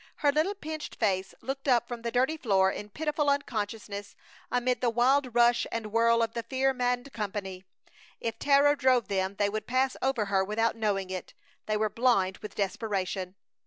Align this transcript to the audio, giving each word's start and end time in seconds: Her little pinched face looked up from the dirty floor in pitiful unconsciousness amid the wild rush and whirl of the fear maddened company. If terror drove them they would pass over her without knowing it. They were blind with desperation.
Her 0.15 0.31
little 0.31 0.55
pinched 0.55 0.95
face 0.95 1.35
looked 1.41 1.67
up 1.67 1.87
from 1.87 2.01
the 2.01 2.09
dirty 2.09 2.35
floor 2.35 2.71
in 2.71 2.89
pitiful 2.89 3.29
unconsciousness 3.29 4.15
amid 4.51 4.81
the 4.81 4.89
wild 4.89 5.35
rush 5.35 5.67
and 5.71 5.91
whirl 5.91 6.23
of 6.23 6.33
the 6.33 6.41
fear 6.41 6.73
maddened 6.73 7.13
company. 7.13 7.65
If 8.19 8.39
terror 8.39 8.75
drove 8.75 9.09
them 9.09 9.35
they 9.37 9.47
would 9.47 9.67
pass 9.67 9.95
over 10.01 10.25
her 10.25 10.43
without 10.43 10.75
knowing 10.75 11.11
it. 11.11 11.35
They 11.67 11.77
were 11.77 11.87
blind 11.87 12.37
with 12.39 12.55
desperation. 12.55 13.35